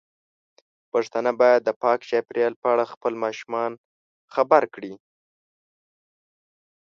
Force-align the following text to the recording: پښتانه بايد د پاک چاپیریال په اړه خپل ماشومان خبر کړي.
پښتانه 0.91 1.31
بايد 1.39 1.61
د 1.65 1.69
پاک 1.81 1.99
چاپیریال 2.09 2.53
په 2.61 2.67
اړه 2.73 2.85
خپل 2.93 3.13
ماشومان 3.23 3.71
خبر 4.33 4.63
کړي. 4.73 4.93